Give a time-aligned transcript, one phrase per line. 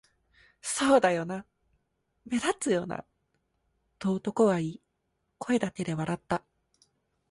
[0.63, 1.45] 「そうだよな、
[2.25, 3.05] 目立つよな」
[3.99, 4.81] と男は言い、
[5.37, 6.43] 声だけで笑った